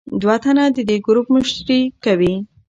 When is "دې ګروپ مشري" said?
0.89-1.81